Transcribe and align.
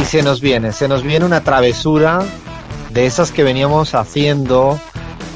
Y 0.00 0.04
se 0.04 0.22
nos 0.22 0.40
viene, 0.40 0.72
se 0.72 0.88
nos 0.88 1.02
viene 1.02 1.24
una 1.24 1.42
travesura 1.42 2.20
de 2.90 3.06
esas 3.06 3.32
que 3.32 3.44
veníamos 3.44 3.94
haciendo, 3.94 4.78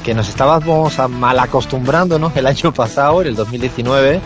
que 0.03 0.13
nos 0.13 0.29
estábamos 0.29 0.97
mal 1.09 1.39
acostumbrándonos 1.39 2.35
el 2.37 2.47
año 2.47 2.73
pasado, 2.73 3.21
en 3.21 3.27
el 3.27 3.35
2019. 3.35 4.21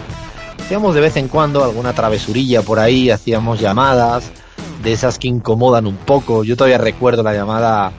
Hacíamos 0.60 0.94
de 0.94 1.02
vez 1.02 1.18
en 1.18 1.28
cuando 1.28 1.64
alguna 1.64 1.94
travesurilla 1.94 2.62
por 2.62 2.80
ahí, 2.80 3.10
hacíamos 3.10 3.60
llamadas 3.60 4.32
de 4.84 4.94
esas 4.94 5.18
que 5.20 5.28
incomodan 5.28 5.88
un 5.88 5.98
poco. 5.98 6.44
Yo 6.44 6.56
todavía 6.56 6.78
recuerdo 6.78 7.24
la 7.24 7.34
llamada 7.34 7.92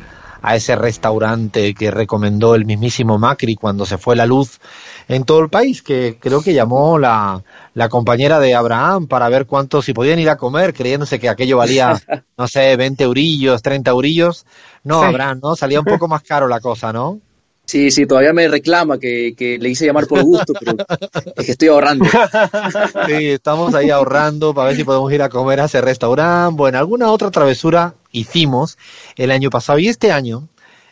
a 0.43 0.57
ese 0.57 0.77
restaurante 0.77 1.75
que 1.75 1.91
recomendó 1.91 2.55
el 2.55 2.65
mismísimo 2.65 3.19
Macri 3.19 3.55
cuando 3.57 3.87
se 3.87 3.99
fue 3.99 4.17
la 4.17 4.27
luz 4.27 4.61
en 5.09 5.25
todo 5.25 5.41
el 5.41 5.49
país, 5.49 5.83
que 5.83 6.19
creo 6.21 6.43
que 6.43 6.55
llamó 6.55 6.99
la, 6.99 7.43
la 7.75 7.89
compañera 7.89 8.39
de 8.41 8.55
Abraham 8.55 9.07
para 9.07 9.29
ver 9.29 9.47
cuánto, 9.47 9.83
si 9.83 9.93
podían 9.93 10.19
ir 10.19 10.31
a 10.31 10.37
comer, 10.37 10.73
creyéndose 10.73 11.19
que 11.19 11.29
aquello 11.29 11.57
valía, 11.57 12.01
no 12.39 12.49
sé, 12.49 12.77
20 12.77 13.05
eurillos, 13.05 13.63
30 13.63 13.91
eurillos. 13.91 14.47
No, 14.85 15.03
Abraham, 15.03 15.41
¿no? 15.43 15.57
Salía 15.57 15.81
un 15.81 15.87
poco 15.87 16.09
más 16.09 16.23
caro 16.23 16.49
la 16.49 16.61
cosa, 16.61 16.93
¿no? 16.93 17.21
Sí, 17.71 17.93
sí, 17.93 18.05
todavía 18.05 18.33
me 18.33 18.49
reclama 18.49 18.99
que, 18.99 19.33
que, 19.37 19.57
le 19.57 19.69
hice 19.69 19.87
llamar 19.87 20.09
por 20.09 20.23
gusto, 20.25 20.55
pero 20.59 20.75
es 21.37 21.47
que 21.47 21.53
estoy 21.53 21.69
ahorrando. 21.69 22.05
Sí, 23.07 23.29
estamos 23.29 23.75
ahí 23.75 23.91
ahorrando 23.91 24.53
para 24.53 24.69
ver 24.69 24.77
si 24.77 24.83
podemos 24.83 25.13
ir 25.13 25.23
a 25.23 25.29
comer 25.29 25.61
a 25.61 25.67
ese 25.67 25.81
restaurante. 25.81 26.57
Bueno, 26.57 26.79
alguna 26.79 27.13
otra 27.13 27.31
travesura 27.31 27.95
hicimos 28.13 28.79
el 29.17 29.31
año 29.31 29.51
pasado 29.51 29.79
y 29.79 29.89
este 29.89 30.13
año 30.13 30.49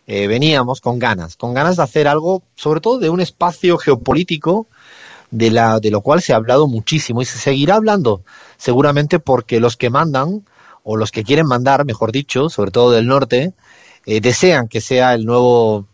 eh, 0.06 0.27
veníamos 0.27 0.80
con 0.80 0.98
ganas, 0.98 1.36
con 1.36 1.52
ganas 1.52 1.77
de 1.77 1.83
hacer 1.83 2.08
algo, 2.08 2.42
sobre 2.55 2.80
todo 2.80 2.98
de 2.98 3.11
un 3.11 3.20
espacio 3.20 3.77
geopolítico 3.77 4.66
de, 5.30 5.50
la, 5.50 5.80
de 5.80 5.91
lo 5.91 6.00
cual 6.00 6.22
se 6.22 6.33
ha 6.33 6.36
hablado 6.36 6.66
muchísimo 6.66 7.20
y 7.20 7.27
se 7.27 7.39
seguirá 7.39 7.74
hablando, 7.74 8.22
seguramente 8.56 9.19
porque 9.19 9.61
los 9.61 9.77
que 9.77 9.91
mandan, 9.91 10.44
o 10.83 10.96
los 10.96 11.11
que 11.11 11.24
quieren 11.24 11.46
mandar, 11.46 11.84
mejor 11.84 12.12
dicho, 12.12 12.48
sobre 12.48 12.70
todo 12.70 12.92
del 12.92 13.06
norte, 13.06 13.52
eh, 14.06 14.20
desean 14.22 14.69
que 14.69 14.80
sea 14.80 15.12
el 15.12 15.27
nuevo 15.27 15.86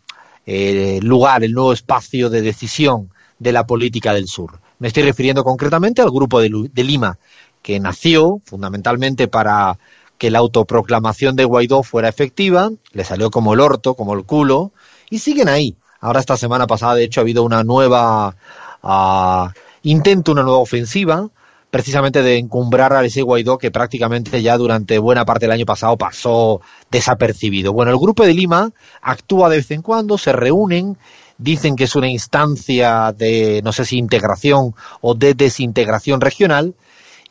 eh, 0.45 0.99
lugar, 1.01 1.43
el 1.43 1.51
nuevo 1.51 1.73
espacio 1.73 2.29
de 2.29 2.41
decisión 2.41 3.09
de 3.39 3.51
la 3.51 3.67
política 3.67 4.13
del 4.13 4.29
sur. 4.29 4.61
Me 4.79 4.87
estoy 4.87 5.03
refiriendo 5.03 5.43
concretamente 5.43 6.01
al 6.01 6.11
grupo 6.11 6.39
de, 6.39 6.69
de 6.71 6.83
Lima, 6.85 7.19
que 7.61 7.81
nació 7.81 8.39
fundamentalmente 8.45 9.27
para 9.27 9.77
que 10.17 10.31
la 10.31 10.39
autoproclamación 10.39 11.35
de 11.35 11.45
Guaidó 11.45 11.83
fuera 11.83 12.09
efectiva, 12.09 12.71
le 12.91 13.03
salió 13.03 13.31
como 13.31 13.53
el 13.53 13.59
orto, 13.59 13.95
como 13.95 14.13
el 14.13 14.23
culo, 14.23 14.71
y 15.09 15.19
siguen 15.19 15.49
ahí. 15.49 15.75
Ahora 15.99 16.19
esta 16.19 16.37
semana 16.37 16.67
pasada, 16.67 16.95
de 16.95 17.03
hecho, 17.03 17.19
ha 17.19 17.23
habido 17.23 17.43
una 17.43 17.63
nueva 17.63 18.35
uh, 18.83 19.49
intento, 19.83 20.31
una 20.31 20.43
nueva 20.43 20.59
ofensiva, 20.59 21.29
precisamente 21.69 22.21
de 22.21 22.37
encumbrar 22.37 22.93
a 22.93 23.03
ese 23.03 23.21
Guaidó 23.21 23.57
que 23.57 23.71
prácticamente 23.71 24.41
ya 24.41 24.57
durante 24.57 24.97
buena 24.97 25.25
parte 25.25 25.45
del 25.45 25.51
año 25.51 25.65
pasado 25.65 25.97
pasó 25.97 26.61
desapercibido. 26.89 27.73
Bueno, 27.73 27.91
el 27.91 27.97
Grupo 27.97 28.23
de 28.23 28.33
Lima 28.33 28.71
actúa 29.01 29.49
de 29.49 29.57
vez 29.57 29.71
en 29.71 29.81
cuando, 29.81 30.17
se 30.17 30.31
reúnen, 30.31 30.97
dicen 31.37 31.75
que 31.75 31.83
es 31.83 31.95
una 31.97 32.07
instancia 32.07 33.11
de, 33.11 33.61
no 33.63 33.73
sé 33.73 33.83
si 33.83 33.97
integración 33.97 34.73
o 35.01 35.15
de 35.15 35.33
desintegración 35.33 36.21
regional, 36.21 36.75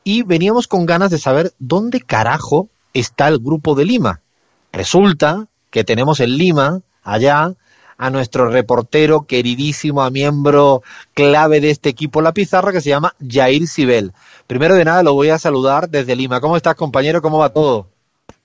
y 0.03 0.23
veníamos 0.25 0.69
con 0.69 0.85
ganas 0.85 1.11
de 1.11 1.19
saber 1.19 1.55
dónde 1.59 2.01
carajo 2.03 2.69
está 2.95 3.29
el 3.29 3.39
Grupo 3.39 3.75
de 3.75 3.85
Lima. 3.85 4.23
Resulta 4.73 5.49
que 5.71 5.85
tenemos 5.85 6.21
en 6.21 6.39
Lima, 6.39 6.81
allá, 7.03 7.55
a 7.97 8.11
nuestro 8.11 8.49
reportero 8.49 9.27
queridísimo, 9.27 10.03
a 10.03 10.11
miembro 10.11 10.83
clave 11.13 11.61
de 11.61 11.71
este 11.71 11.91
equipo 11.91 12.23
La 12.23 12.33
Pizarra, 12.33 12.73
que 12.73 12.81
se 12.81 12.91
llama 12.91 13.15
Jair 13.29 13.67
Sibel. 13.67 14.13
Primero 14.47 14.75
de 14.75 14.85
nada 14.85 15.03
lo 15.03 15.15
voy 15.15 15.31
a 15.31 15.39
saludar 15.39 15.89
desde 15.89 16.17
Lima. 16.17 16.41
¿Cómo 16.41 16.57
estás, 16.57 16.75
compañero? 16.75 17.21
¿Cómo 17.23 17.39
va 17.39 17.53
todo? 17.53 17.89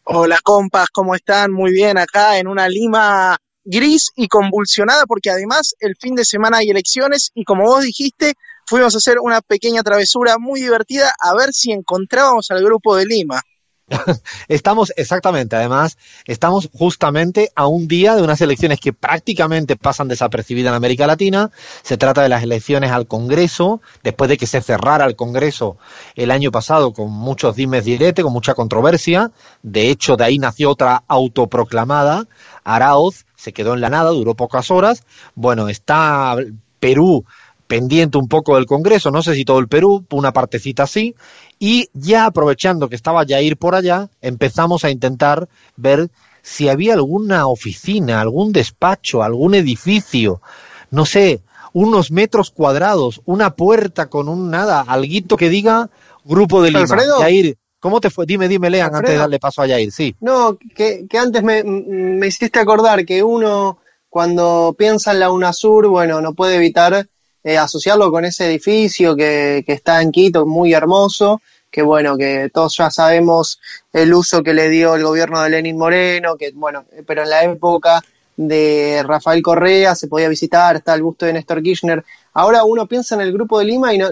Hola, 0.03 0.39
compas, 0.43 0.89
¿cómo 0.89 1.15
están? 1.15 1.51
Muy 1.51 1.71
bien, 1.71 1.97
acá 1.97 2.39
en 2.39 2.47
una 2.47 2.67
Lima 2.67 3.37
gris 3.63 4.11
y 4.15 4.27
convulsionada, 4.27 5.05
porque 5.05 5.29
además 5.29 5.75
el 5.79 5.95
fin 5.95 6.15
de 6.15 6.25
semana 6.25 6.57
hay 6.57 6.69
elecciones 6.69 7.31
y 7.35 7.43
como 7.43 7.65
vos 7.65 7.83
dijiste, 7.83 8.33
fuimos 8.65 8.95
a 8.95 8.97
hacer 8.97 9.17
una 9.21 9.41
pequeña 9.41 9.83
travesura 9.83 10.37
muy 10.39 10.61
divertida 10.61 11.13
a 11.19 11.35
ver 11.35 11.53
si 11.53 11.71
encontrábamos 11.71 12.49
al 12.49 12.63
grupo 12.63 12.95
de 12.95 13.05
Lima. 13.05 13.41
estamos 14.47 14.93
exactamente, 14.95 15.55
además, 15.55 15.97
estamos 16.25 16.69
justamente 16.73 17.51
a 17.55 17.67
un 17.67 17.87
día 17.87 18.15
de 18.15 18.21
unas 18.21 18.41
elecciones 18.41 18.79
que 18.79 18.93
prácticamente 18.93 19.75
pasan 19.75 20.07
desapercibidas 20.07 20.71
en 20.71 20.75
América 20.75 21.07
Latina. 21.07 21.51
Se 21.81 21.97
trata 21.97 22.21
de 22.21 22.29
las 22.29 22.43
elecciones 22.43 22.91
al 22.91 23.07
Congreso, 23.07 23.81
después 24.03 24.29
de 24.29 24.37
que 24.37 24.47
se 24.47 24.61
cerrara 24.61 25.05
el 25.05 25.15
Congreso 25.15 25.77
el 26.15 26.31
año 26.31 26.51
pasado 26.51 26.93
con 26.93 27.11
muchos 27.11 27.55
dimes 27.55 27.85
diretes, 27.85 28.23
con 28.23 28.33
mucha 28.33 28.53
controversia. 28.53 29.31
De 29.63 29.89
hecho, 29.89 30.17
de 30.17 30.25
ahí 30.25 30.37
nació 30.37 30.71
otra 30.71 31.03
autoproclamada. 31.07 32.27
Araoz 32.63 33.25
se 33.35 33.53
quedó 33.53 33.73
en 33.73 33.81
la 33.81 33.89
nada, 33.89 34.11
duró 34.11 34.35
pocas 34.35 34.69
horas. 34.71 35.03
Bueno, 35.35 35.69
está 35.69 36.35
Perú 36.79 37.25
pendiente 37.69 38.17
un 38.17 38.27
poco 38.27 38.55
del 38.55 38.65
Congreso, 38.65 39.11
no 39.11 39.21
sé 39.21 39.35
si 39.35 39.45
todo 39.45 39.59
el 39.59 39.67
Perú, 39.67 40.03
una 40.09 40.33
partecita 40.33 40.83
así, 40.83 41.15
y 41.59 41.87
ya 41.93 42.25
aprovechando 42.25 42.89
que 42.89 42.95
estaba 42.95 43.25
Jair 43.27 43.57
por 43.57 43.75
allá, 43.75 44.09
empezamos 44.21 44.83
a 44.83 44.89
intentar 44.89 45.47
ver 45.77 46.09
si 46.41 46.67
había 46.67 46.95
alguna 46.95 47.45
oficina, 47.45 48.21
algún 48.21 48.51
despacho, 48.53 49.21
algún 49.21 49.53
edificio, 49.53 50.41
no 50.89 51.05
sé, 51.05 51.43
unos 51.71 52.09
metros 52.09 52.49
cuadrados, 52.49 53.21
una 53.25 53.51
puerta 53.51 54.09
con 54.09 54.29
un 54.29 54.49
nada, 54.49 54.81
alguito 54.81 55.37
que 55.37 55.49
diga 55.49 55.91
Grupo 56.25 56.63
de 56.63 56.69
Lima. 56.69 56.81
Alfredo. 56.81 57.19
Jair, 57.19 57.55
¿cómo 57.79 58.01
te 58.01 58.09
fue? 58.09 58.25
Dime, 58.25 58.47
dime, 58.47 58.71
Lean, 58.71 58.95
antes 58.95 59.11
de 59.11 59.17
darle 59.17 59.37
paso 59.37 59.61
a 59.61 59.67
Jair, 59.67 59.91
sí. 59.91 60.15
No, 60.21 60.57
que, 60.75 61.05
que 61.07 61.17
antes 61.19 61.43
me, 61.43 61.63
me 61.63 62.25
hiciste 62.25 62.57
acordar 62.57 63.05
que 63.05 63.21
uno 63.21 63.77
cuando 64.09 64.75
piensa 64.75 65.11
en 65.11 65.19
la 65.19 65.31
UNASUR, 65.31 65.87
bueno, 65.87 66.19
no 66.19 66.33
puede 66.33 66.55
evitar 66.55 67.07
eh, 67.49 67.57
asociarlo 67.57 68.11
con 68.11 68.25
ese 68.25 68.45
edificio 68.45 69.15
que, 69.15 69.63
que 69.65 69.73
está 69.73 70.03
en 70.03 70.11
Quito, 70.11 70.45
muy 70.45 70.73
hermoso, 70.73 71.41
que 71.71 71.81
bueno, 71.81 72.15
que 72.15 72.51
todos 72.53 72.77
ya 72.77 72.91
sabemos 72.91 73.59
el 73.91 74.13
uso 74.13 74.43
que 74.43 74.53
le 74.53 74.69
dio 74.69 74.93
el 74.93 75.03
gobierno 75.03 75.41
de 75.41 75.49
Lenin 75.49 75.75
Moreno, 75.75 76.35
que 76.37 76.51
bueno, 76.51 76.85
pero 77.07 77.23
en 77.23 77.29
la 77.31 77.43
época 77.43 78.03
de 78.37 79.03
Rafael 79.03 79.41
Correa 79.41 79.95
se 79.95 80.07
podía 80.07 80.29
visitar, 80.29 80.75
está 80.75 80.93
el 80.93 81.01
busto 81.01 81.25
de 81.25 81.33
Néstor 81.33 81.63
Kirchner. 81.63 82.05
Ahora 82.33 82.63
uno 82.63 82.87
piensa 82.87 83.15
en 83.15 83.21
el 83.21 83.33
grupo 83.33 83.57
de 83.57 83.65
Lima 83.65 83.95
y 83.95 83.97
no, 83.97 84.09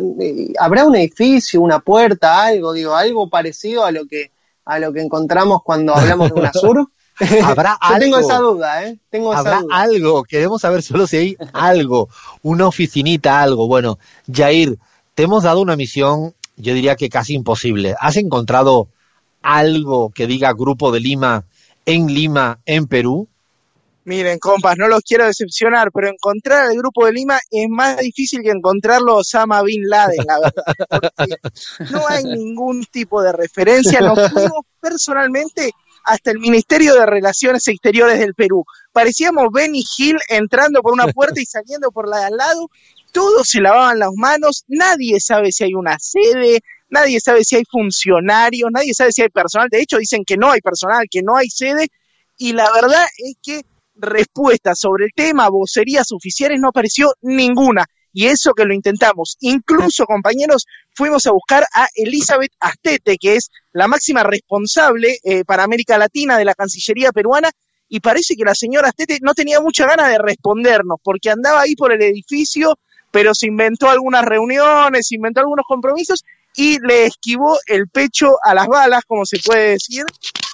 habrá 0.60 0.86
un 0.86 0.96
edificio, 0.96 1.62
una 1.62 1.78
puerta, 1.78 2.44
algo, 2.44 2.74
digo, 2.74 2.96
algo 2.96 3.30
parecido 3.30 3.86
a 3.86 3.92
lo 3.92 4.08
que 4.08 4.32
a 4.66 4.80
lo 4.80 4.92
que 4.92 5.02
encontramos 5.02 5.62
cuando 5.64 5.96
hablamos 5.96 6.34
de 6.34 6.34
UNASUR. 6.40 6.90
Habrá 7.44 7.72
Yo 7.82 7.88
algo. 7.88 8.00
tengo 8.00 8.18
esa 8.20 8.38
duda, 8.40 8.84
¿eh? 8.86 9.00
Tengo 9.10 9.32
esa 9.32 9.40
Habrá 9.40 9.62
duda. 9.62 9.76
algo, 9.76 10.24
queremos 10.24 10.62
saber 10.62 10.82
solo 10.82 11.08
si 11.08 11.18
hay 11.18 11.38
algo, 11.54 12.10
una 12.42 12.68
oficinita, 12.68 13.42
algo. 13.42 13.68
Bueno, 13.68 14.00
Jair, 14.32 14.78
te 15.16 15.24
hemos 15.24 15.44
dado 15.44 15.62
una 15.62 15.76
misión, 15.76 16.34
yo 16.58 16.74
diría 16.74 16.96
que 16.96 17.10
casi 17.10 17.34
imposible. 17.34 17.96
¿Has 18.00 18.18
encontrado 18.18 18.90
algo 19.42 20.12
que 20.12 20.28
diga 20.28 20.54
Grupo 20.54 20.92
de 20.92 21.00
Lima 21.00 21.46
en 21.86 22.08
Lima, 22.08 22.60
en 22.66 22.88
Perú? 22.88 23.28
Miren, 24.04 24.40
compas, 24.40 24.78
no 24.78 24.88
los 24.88 25.02
quiero 25.02 25.26
decepcionar, 25.26 25.92
pero 25.92 26.08
encontrar 26.08 26.68
al 26.68 26.78
grupo 26.78 27.06
de 27.06 27.12
Lima 27.12 27.40
es 27.52 27.68
más 27.70 27.98
difícil 27.98 28.42
que 28.42 28.52
encontrarlo 28.52 29.12
a 29.12 29.16
Osama 29.16 29.62
Bin 29.64 29.86
Laden, 29.90 30.26
la 30.26 30.40
verdad. 30.40 31.02
Porque 31.18 31.36
no 31.92 32.08
hay 32.08 32.24
ningún 32.24 32.86
tipo 32.86 33.22
de 33.22 33.34
referencia. 33.34 34.00
Nos 34.00 34.32
fuimos 34.32 34.62
personalmente 34.80 35.74
hasta 36.08 36.32
el 36.32 36.40
Ministerio 36.40 36.94
de 36.94 37.06
Relaciones 37.06 37.68
Exteriores 37.68 38.20
del 38.20 38.34
Perú. 38.34 38.64
Parecíamos 38.94 39.50
Benny 39.54 39.84
Hill 39.98 40.18
entrando 40.30 40.82
por 40.82 40.94
una 40.94 41.08
puerta 41.08 41.40
y 41.40 41.46
saliendo 41.46 41.92
por 41.92 42.08
la 42.08 42.20
de 42.20 42.26
al 42.26 42.38
lado. 42.38 42.70
Todos 43.12 43.50
se 43.50 43.60
lavaban 43.60 44.00
las 44.00 44.12
manos. 44.16 44.64
Nadie 44.68 45.20
sabe 45.20 45.52
si 45.52 45.66
hay 45.66 45.74
una 45.74 45.98
sede. 46.00 46.62
Nadie 46.90 47.20
sabe 47.20 47.44
si 47.44 47.58
hay 47.58 47.64
funcionarios. 47.70 48.70
Nadie 48.72 48.94
sabe 48.94 49.12
si 49.12 49.22
hay 49.22 49.30
personal. 49.30 49.68
De 49.70 49.82
hecho, 49.82 49.98
dicen 49.98 50.24
que 50.26 50.38
no 50.38 50.50
hay 50.50 50.62
personal, 50.62 51.08
que 51.12 51.22
no 51.22 51.36
hay 51.36 51.50
sede. 51.50 51.90
Y 52.38 52.54
la 52.54 52.72
verdad 52.72 53.06
es 53.18 53.36
que 53.44 53.66
respuestas 53.96 54.80
sobre 54.80 55.06
el 55.06 55.12
tema, 55.14 55.50
vocerías 55.50 56.12
oficiales, 56.14 56.60
no 56.62 56.70
apareció 56.70 57.14
ninguna. 57.22 57.86
Y 58.18 58.26
eso 58.26 58.56
que 58.56 58.66
lo 58.66 58.74
intentamos. 58.74 59.38
Incluso, 59.42 60.08
compañeros, 60.08 60.66
fuimos 60.96 61.28
a 61.28 61.32
buscar 61.32 61.68
a 61.72 61.88
Elizabeth 61.94 62.52
Astete, 62.60 63.16
que 63.20 63.36
es 63.36 63.52
la 63.74 63.88
máxima 63.88 64.24
responsable 64.24 65.20
eh, 65.24 65.44
para 65.46 65.64
América 65.64 66.00
Latina 66.00 66.36
de 66.36 66.44
la 66.44 66.56
Cancillería 66.56 67.12
peruana, 67.12 67.52
y 67.88 68.00
parece 68.00 68.36
que 68.36 68.44
la 68.44 68.56
señora 68.56 68.88
Astete 68.88 69.20
no 69.22 69.36
tenía 69.36 69.62
mucha 69.62 69.86
ganas 69.86 70.10
de 70.10 70.18
respondernos, 70.18 70.98
porque 71.04 71.30
andaba 71.30 71.62
ahí 71.62 71.76
por 71.76 71.94
el 71.94 72.02
edificio, 72.02 72.80
pero 73.12 73.36
se 73.36 73.46
inventó 73.46 73.88
algunas 73.88 74.26
reuniones, 74.26 75.10
se 75.10 75.14
inventó 75.14 75.42
algunos 75.42 75.68
compromisos, 75.68 76.26
y 76.56 76.80
le 76.80 77.06
esquivó 77.06 77.60
el 77.68 77.88
pecho 77.88 78.32
a 78.44 78.56
las 78.56 78.66
balas, 78.66 79.04
como 79.06 79.28
se 79.28 79.38
puede 79.46 79.74
decir, 79.74 80.06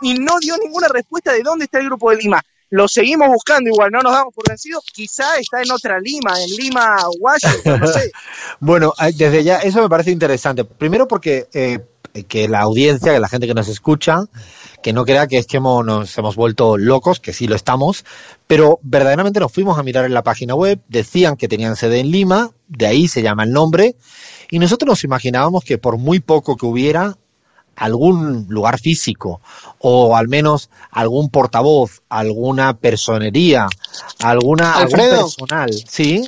y 0.02 0.16
no 0.16 0.38
dio 0.42 0.58
ninguna 0.58 0.90
respuesta 0.90 1.32
de 1.32 1.44
dónde 1.44 1.64
está 1.64 1.80
el 1.80 1.86
Grupo 1.86 2.12
de 2.12 2.18
Lima 2.18 2.44
lo 2.74 2.88
seguimos 2.88 3.28
buscando 3.28 3.70
igual, 3.70 3.92
no 3.92 4.02
nos 4.02 4.14
damos 4.14 4.34
por 4.34 4.50
vencidos, 4.50 4.84
quizá 4.92 5.38
está 5.38 5.62
en 5.62 5.70
otra 5.72 6.00
Lima, 6.00 6.34
en 6.42 6.50
Lima, 6.56 6.98
Washington, 7.20 7.80
no 7.80 7.86
sé. 7.86 8.12
bueno, 8.60 8.94
desde 9.16 9.44
ya, 9.44 9.60
eso 9.60 9.80
me 9.80 9.90
parece 9.90 10.10
interesante. 10.10 10.66
Primero 10.66 11.08
porque 11.08 11.48
eh, 11.54 11.82
que 12.28 12.48
la 12.48 12.62
audiencia, 12.62 13.14
que 13.14 13.20
la 13.20 13.30
gente 13.30 13.46
que 13.46 13.54
nos 13.54 13.68
escucha, 13.68 14.26
que 14.82 14.92
no 14.92 15.06
crea 15.06 15.28
que 15.28 15.38
es 15.38 15.46
nos 15.62 16.18
hemos 16.18 16.36
vuelto 16.36 16.76
locos, 16.80 17.20
que 17.20 17.32
sí 17.32 17.46
lo 17.46 17.56
estamos, 17.56 18.06
pero 18.48 18.80
verdaderamente 18.82 19.40
nos 19.40 19.52
fuimos 19.52 19.78
a 19.78 19.84
mirar 19.84 20.06
en 20.06 20.16
la 20.16 20.24
página 20.24 20.56
web, 20.56 20.80
decían 20.88 21.38
que 21.38 21.48
tenían 21.48 21.76
sede 21.76 22.00
en 22.00 22.10
Lima, 22.10 22.54
de 22.70 22.88
ahí 22.88 23.08
se 23.08 23.22
llama 23.22 23.44
el 23.44 23.52
nombre, 23.52 23.96
y 24.50 24.58
nosotros 24.58 24.88
nos 24.88 25.04
imaginábamos 25.04 25.64
que 25.64 25.78
por 25.78 25.98
muy 25.98 26.22
poco 26.22 26.58
que 26.58 26.66
hubiera, 26.66 27.18
algún 27.76 28.46
lugar 28.50 28.80
físico 28.80 29.42
o 29.80 30.16
al 30.16 30.28
menos 30.28 30.70
algún 30.92 31.30
portavoz, 31.30 32.02
alguna 32.10 32.76
personería, 32.76 33.68
alguna 34.20 34.76
algún 34.76 34.98
personal, 34.98 35.74
¿sí? 35.74 36.24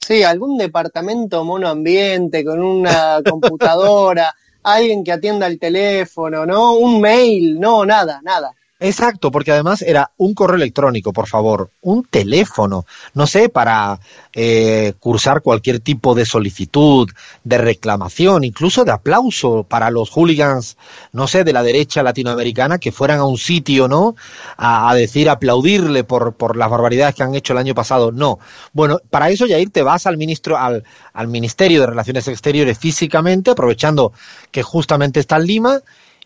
Sí, 0.00 0.22
algún 0.22 0.56
departamento 0.56 1.44
monoambiente 1.44 2.44
con 2.44 2.62
una 2.62 3.20
computadora, 3.28 4.34
alguien 4.62 5.04
que 5.04 5.12
atienda 5.12 5.46
el 5.46 5.58
teléfono, 5.58 6.46
¿no? 6.46 6.74
Un 6.74 7.00
mail, 7.00 7.58
no, 7.58 7.84
nada, 7.84 8.20
nada. 8.22 8.54
Exacto, 8.78 9.30
porque 9.30 9.52
además 9.52 9.80
era 9.80 10.10
un 10.18 10.34
correo 10.34 10.56
electrónico, 10.56 11.10
por 11.14 11.26
favor, 11.28 11.70
un 11.80 12.04
teléfono, 12.04 12.84
no 13.14 13.26
sé, 13.26 13.48
para 13.48 13.98
eh, 14.34 14.92
cursar 15.00 15.40
cualquier 15.40 15.80
tipo 15.80 16.14
de 16.14 16.26
solicitud, 16.26 17.08
de 17.42 17.56
reclamación, 17.56 18.44
incluso 18.44 18.84
de 18.84 18.92
aplauso 18.92 19.62
para 19.62 19.90
los 19.90 20.10
hooligans, 20.10 20.76
no 21.12 21.26
sé, 21.26 21.42
de 21.42 21.54
la 21.54 21.62
derecha 21.62 22.02
latinoamericana 22.02 22.76
que 22.76 22.92
fueran 22.92 23.18
a 23.20 23.24
un 23.24 23.38
sitio, 23.38 23.88
¿no? 23.88 24.14
A, 24.58 24.94
decir, 24.94 25.30
aplaudirle 25.30 26.04
por, 26.04 26.34
por 26.34 26.54
las 26.54 26.68
barbaridades 26.68 27.14
que 27.14 27.22
han 27.22 27.34
hecho 27.34 27.54
el 27.54 27.60
año 27.60 27.74
pasado. 27.74 28.12
No. 28.12 28.40
Bueno, 28.74 28.98
para 29.08 29.30
eso, 29.30 29.46
Yair, 29.46 29.70
te 29.70 29.82
vas 29.82 30.06
al 30.06 30.18
ministro, 30.18 30.58
al, 30.58 30.84
al 31.14 31.28
Ministerio 31.28 31.80
de 31.80 31.86
Relaciones 31.86 32.28
Exteriores 32.28 32.78
físicamente, 32.78 33.52
aprovechando 33.52 34.12
que 34.50 34.62
justamente 34.62 35.20
está 35.20 35.36
en 35.36 35.46
Lima, 35.46 35.80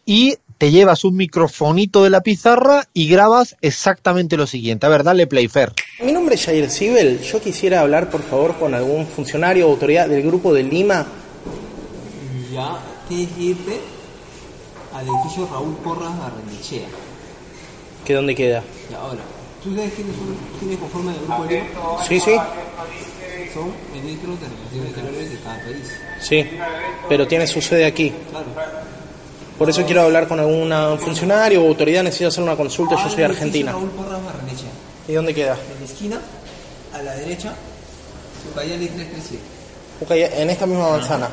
y 0.05 0.37
te 0.61 0.71
llevas 0.71 1.05
un 1.05 1.17
microfonito 1.17 2.05
de 2.05 2.11
la 2.11 2.21
pizarra 2.21 2.87
y 2.93 3.09
grabas 3.09 3.57
exactamente 3.63 4.37
lo 4.37 4.47
siguiente. 4.47 4.85
A 4.85 4.91
ver, 4.91 5.05
dale 5.05 5.27
play, 5.27 5.49
Fer. 5.49 5.73
Mi 6.03 6.13
nombre 6.13 6.35
es 6.35 6.45
Jair 6.45 6.69
Sibel. 6.69 7.19
Yo 7.23 7.41
quisiera 7.41 7.81
hablar, 7.81 8.11
por 8.11 8.23
favor, 8.23 8.55
con 8.57 8.75
algún 8.75 9.07
funcionario 9.07 9.67
o 9.67 9.71
autoridad 9.71 10.07
del 10.07 10.23
grupo 10.23 10.53
de 10.53 10.63
Lima. 10.63 11.07
Ya, 12.53 12.79
tienes 13.09 13.31
que 13.31 13.41
irte 13.41 13.81
al 14.93 15.09
edificio 15.09 15.49
Raúl 15.51 15.77
Porras 15.77 16.13
Barrenechea. 16.19 16.89
¿Qué 18.05 18.13
dónde 18.13 18.35
queda? 18.35 18.63
Y 18.91 18.93
ahora, 18.93 19.23
¿tú 19.65 19.75
sabes 19.75 19.95
quiénes, 19.95 20.15
son, 20.15 20.37
quiénes 20.59 20.79
conforman 20.79 21.15
el 21.15 21.21
grupo 21.23 21.45
de 21.45 21.55
Lima? 21.55 22.05
Sí, 22.07 22.21
sí. 22.21 22.37
Son 23.55 23.73
ministros 23.95 24.39
de 24.39 24.47
Relaciones 24.47 24.91
Exteriores 24.91 25.31
de 25.31 25.39
cada 25.39 25.65
país. 25.65 25.91
Sí, 26.21 26.47
pero 27.09 27.27
tiene 27.27 27.47
su 27.47 27.63
sede 27.63 27.87
aquí. 27.87 28.13
Claro. 28.31 29.00
Por 29.61 29.69
eso 29.69 29.85
quiero 29.85 30.01
hablar 30.01 30.27
con 30.27 30.41
algún 30.41 30.73
funcionario 31.01 31.63
o 31.63 31.69
autoridad, 31.69 32.03
necesito 32.03 32.29
hacer 32.29 32.43
una 32.43 32.57
consulta, 32.57 32.97
yo 32.97 33.11
soy 33.11 33.25
Ah, 33.25 33.27
argentina. 33.27 33.73
Raúl 33.73 33.91
Porras 33.91 34.25
Barrenechea. 34.25 34.71
¿Y 35.07 35.13
dónde 35.13 35.35
queda? 35.35 35.53
En 35.53 35.81
la 35.81 35.85
esquina, 35.85 36.21
a 36.95 37.03
la 37.03 37.15
derecha, 37.17 37.53
Ucayali 38.51 38.87
337. 38.89 39.43
Ok, 40.01 40.11
en 40.41 40.49
esta 40.49 40.65
misma 40.65 40.89
manzana. 40.93 41.29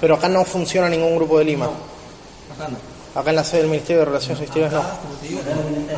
Pero 0.00 0.14
acá 0.14 0.28
no 0.28 0.44
funciona 0.44 0.88
ningún 0.88 1.16
grupo 1.16 1.36
de 1.40 1.46
Lima. 1.46 1.64
Acá 1.66 2.68
no. 2.68 3.20
Acá 3.20 3.30
en 3.30 3.36
la 3.36 3.42
sede 3.44 3.62
del 3.62 3.70
Ministerio 3.70 3.98
de 4.00 4.04
Relaciones 4.04 4.40
Exteriores 4.42 4.72
no. 4.72 4.78
Acá, 4.80 4.96
como 5.02 5.14
te 5.16 5.28
digo, 5.28 5.40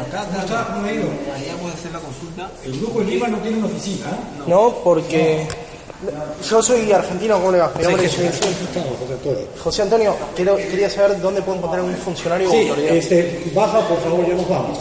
acá 0.01 0.41
está, 0.41 0.73
allá 0.73 1.57
puede 1.61 1.75
hacer 1.75 1.93
la 1.93 1.99
consulta. 1.99 2.51
El 2.65 2.81
grupo 2.81 3.01
de 3.01 3.05
Lima 3.05 3.29
no 3.29 3.37
tiene 3.41 3.59
una 3.59 3.67
oficina. 3.67 4.07
¿eh? 4.07 4.43
No, 4.47 4.77
porque 4.83 5.47
yo 6.49 6.63
soy 6.63 6.93
argentino, 6.93 7.37
¿cómo 7.39 7.53
le 7.53 7.59
va? 7.59 7.73
Mi 7.77 7.85
nombre 7.85 8.05
es 8.07 8.13
José 8.13 8.27
Antonio. 8.29 9.47
José 9.63 9.83
Antonio, 9.83 10.17
quiero- 10.35 10.57
quería 10.57 10.91
saber 10.91 11.21
dónde 11.21 11.43
puedo 11.43 11.59
encontrar 11.59 11.83
un 11.83 11.95
funcionario 11.97 12.49
o 12.49 12.53
Sí, 12.53 12.69
autoridad. 12.69 12.95
este, 12.97 13.51
baja 13.55 13.81
por 13.89 14.01
favor, 14.01 14.27
ya 14.29 14.35
nos 14.35 14.49
vamos. 14.49 14.79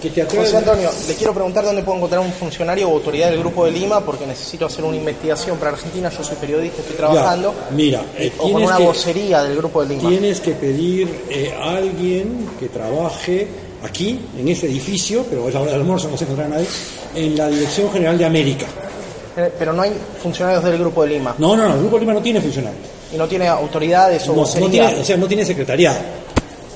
Que 0.00 0.10
te 0.10 0.22
atreves- 0.22 0.46
José 0.46 0.56
Antonio, 0.56 0.90
le 1.06 1.14
quiero 1.14 1.32
preguntar 1.32 1.64
dónde 1.64 1.82
puedo 1.84 1.96
encontrar 1.98 2.20
un 2.22 2.32
funcionario 2.32 2.88
o 2.88 2.94
autoridad 2.94 3.30
del 3.30 3.38
Grupo 3.38 3.64
de 3.66 3.70
Lima 3.70 4.00
porque 4.00 4.26
necesito 4.26 4.66
hacer 4.66 4.84
una 4.84 4.96
investigación 4.96 5.56
para 5.58 5.70
Argentina. 5.70 6.10
Yo 6.10 6.24
soy 6.24 6.36
periodista, 6.36 6.80
estoy 6.82 6.96
trabajando. 6.96 7.54
Ya, 7.70 7.74
mira, 7.74 8.02
eh, 8.18 8.32
o 8.36 8.42
con 8.42 8.46
tienes 8.50 8.68
una 8.68 8.78
que- 8.78 8.84
vocería 8.84 9.42
del 9.44 9.56
Grupo 9.56 9.84
de 9.84 9.94
Lima. 9.94 10.08
Tienes 10.08 10.40
que 10.40 10.52
pedir 10.52 11.22
eh, 11.30 11.54
a 11.56 11.76
alguien 11.76 12.48
que 12.58 12.68
trabaje 12.68 13.46
aquí, 13.84 14.20
en 14.36 14.48
este 14.48 14.66
edificio, 14.66 15.24
pero 15.30 15.46
es 15.46 15.54
la 15.54 15.60
hora 15.60 15.70
del 15.70 15.80
almuerzo, 15.82 16.08
no 16.08 16.16
se 16.16 16.24
encontrará 16.24 16.50
nadie, 16.50 16.66
en 17.14 17.36
la 17.36 17.48
Dirección 17.48 17.90
General 17.92 18.18
de 18.18 18.24
América. 18.24 18.66
Eh, 19.36 19.50
Pero 19.58 19.72
no 19.72 19.82
hay 19.82 19.92
funcionarios 20.22 20.62
del 20.64 20.78
Grupo 20.78 21.02
de 21.04 21.10
Lima. 21.10 21.34
No, 21.38 21.56
no, 21.56 21.68
no, 21.68 21.74
el 21.74 21.80
Grupo 21.80 21.96
de 21.96 22.00
Lima 22.00 22.12
no 22.14 22.20
tiene 22.22 22.40
funcionarios. 22.40 22.82
Y 23.12 23.16
no 23.16 23.26
tiene 23.28 23.48
autoridades 23.48 24.26
o 24.28 24.34
No, 24.34 24.44
tiene, 24.68 25.00
o 25.00 25.04
sea, 25.04 25.16
no 25.16 25.26
tiene 25.26 25.44
secretariado, 25.44 25.98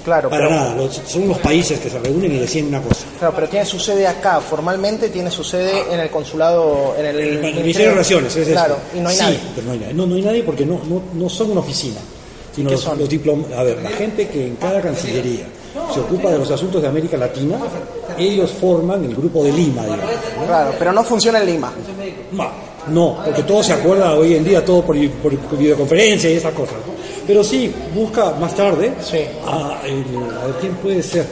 claro, 0.05 0.29
para 0.29 0.49
pero, 0.49 0.55
nada. 0.59 0.75
Los- 0.75 1.01
son 1.07 1.29
los 1.29 1.39
países 1.39 1.79
que 1.81 1.89
se 1.89 1.99
reúnen 1.99 2.33
y 2.35 2.39
deciden 2.39 2.69
una 2.69 2.83
cosa. 2.83 3.05
claro, 3.19 3.35
pero 3.35 3.49
tiene 3.49 3.65
su 3.65 3.79
sede 3.79 4.07
acá. 4.07 4.41
Formalmente 4.41 5.09
tiene 5.09 5.31
su 5.31 5.43
sede 5.43 5.85
en 5.93 6.01
el 6.01 6.11
consulado, 6.11 6.95
en 6.99 7.07
el, 7.07 7.19
El, 7.21 7.41
Ministerio 7.41 7.87
de 7.89 7.91
Relaciones, 7.93 8.37
es 8.37 8.49
Claro, 8.49 8.75
eso. 8.75 8.99
y 8.99 9.01
no 9.01 9.09
hay 9.09 9.17
Sí, 9.17 9.23
nadie. 9.23 9.39
pero 9.55 9.67
no 9.67 9.73
hay 9.73 9.79
nadie. 9.79 9.95
No, 9.95 10.07
no 10.07 10.15
hay 10.15 10.23
nadie 10.23 10.43
porque 10.43 10.67
no, 10.67 10.81
no, 10.89 11.03
no 11.15 11.29
son 11.31 11.51
una 11.53 11.61
oficina, 11.61 12.01
sino 12.55 12.69
¿Qué 12.69 12.75
los, 12.75 12.85
son? 12.85 12.99
los 12.99 13.09
diplom- 13.09 13.53
A 13.57 13.63
ver, 13.63 13.79
la 13.83 13.91
gente 13.91 14.29
que 14.29 14.47
en 14.49 14.57
cada 14.57 14.81
cancillería 14.83 15.47
se 15.93 16.01
ocupa 16.01 16.31
de 16.31 16.39
los 16.39 16.51
asuntos 16.51 16.81
de 16.83 16.89
América 16.89 17.17
Latina, 17.17 17.59
ellos 18.19 18.51
forman 18.61 19.05
el 19.05 19.15
grupo 19.15 19.43
de 19.45 19.53
Lima, 19.53 19.83
digamos. 19.85 20.05
Claro, 20.47 20.75
pero 20.79 20.93
no 20.93 21.03
funciona 21.05 21.39
en 21.41 21.47
Lima. 21.47 21.73
No, 22.37 22.51
no, 22.89 23.19
porque 23.25 23.43
todo 23.43 23.63
se 23.63 23.73
acuerda 23.73 24.15
hoy 24.15 24.35
en 24.35 24.45
día, 24.45 24.65
todo 24.65 24.83
por, 24.83 24.97
por 25.23 25.33
videoconferencia 25.59 26.31
y 26.31 26.35
esas 26.35 26.53
cosas. 26.53 26.75
¿no? 26.87 26.93
Pero 27.27 27.43
sí, 27.43 27.73
busca 27.95 28.33
más 28.33 28.55
tarde 28.55 28.93
Sí. 29.03 29.19
a, 29.47 29.81
el- 29.85 30.17
a 30.41 30.47
ver 30.47 30.55
quién 30.61 30.75
puede 30.75 31.03
ser. 31.03 31.27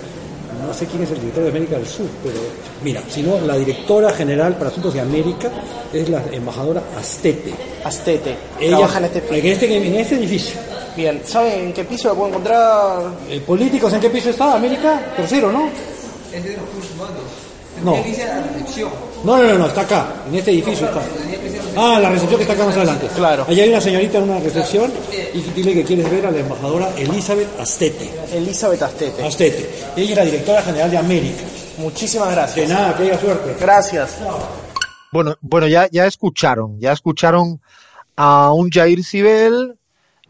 No 0.67 0.73
sé 0.73 0.87
quién 0.87 1.03
es 1.03 1.11
el 1.11 1.21
director 1.21 1.43
de 1.45 1.51
América 1.51 1.77
del 1.77 1.87
Sur, 1.87 2.07
pero 2.23 2.37
mira, 2.83 3.03
si 3.09 3.23
no, 3.23 3.39
la 3.41 3.57
directora 3.57 4.11
general 4.13 4.57
para 4.57 4.71
asuntos 4.71 4.95
de 4.95 5.01
América 5.01 5.51
es 5.93 6.09
la 6.09 6.23
embajadora 6.33 6.83
Astete. 6.99 7.53
Astete. 7.85 8.35
Ella, 8.59 8.79
Trabaja 8.79 8.99
en 9.01 9.05
este 9.05 9.39
en 9.39 9.47
este, 9.47 9.77
en 9.77 9.95
este 9.97 10.15
edificio. 10.15 10.59
Bien, 10.97 11.21
¿sabe 11.27 11.65
en 11.65 11.73
qué 11.73 11.85
piso 11.85 12.09
lo 12.09 12.15
puedo 12.15 12.29
encontrar? 12.31 13.03
Eh, 13.29 13.41
¿Políticos 13.47 13.93
en 13.93 14.01
qué 14.01 14.09
piso 14.11 14.31
está? 14.31 14.55
América, 14.55 15.13
tercero, 15.17 15.53
¿no? 15.53 15.69
Es 16.33 16.43
de 16.43 16.51
los 16.53 16.61
recursos 16.61 16.91
humanos. 16.95 17.23
No. 17.85 17.93
Que 18.03 18.23
a 18.23 18.27
la 18.41 18.43
recepción. 18.47 18.91
No, 19.25 19.39
no, 19.39 19.43
no, 19.45 19.59
no, 19.59 19.67
está 19.67 19.81
acá, 19.83 20.07
en 20.29 20.35
este 20.35 20.51
edificio 20.51 20.87
está. 20.87 21.01
Ah, 21.77 21.99
la 22.01 22.11
recepción 22.11 22.37
que 22.39 22.43
está 22.43 22.53
acá 22.55 22.67
más 22.67 22.77
adelante. 22.77 23.09
Claro. 23.17 23.47
Allá 23.49 23.63
hay 23.65 23.71
una 23.71 23.81
señorita 23.81 24.19
en 24.19 24.25
una 24.25 24.39
recepción 24.39 24.93
y 25.33 25.41
dile 25.41 25.75
que 25.75 25.85
quieres 25.85 26.11
ver 26.11 26.27
a 26.27 26.31
la 26.31 26.39
embajadora 26.39 26.91
Elizabeth 26.97 27.49
Astete. 27.59 28.11
Elizabeth 28.33 28.83
Astete. 28.83 29.25
Astete. 29.25 29.71
Ella 29.97 30.11
es 30.11 30.17
la 30.17 30.25
directora 30.25 30.63
general 30.63 30.91
de 30.91 30.99
América. 30.99 31.43
Muchísimas 31.79 32.29
De 32.29 32.35
gracias. 32.35 32.69
nada, 32.69 32.97
que 32.97 33.03
haya 33.05 33.19
suerte. 33.19 33.57
Gracias. 33.61 34.19
Bueno, 35.11 35.35
bueno, 35.41 35.67
ya, 35.67 35.89
ya 35.91 36.07
escucharon, 36.07 36.79
ya 36.79 36.93
escucharon 36.93 37.61
a 38.17 38.53
un 38.53 38.71
Jair 38.71 39.03
Sibel, 39.03 39.77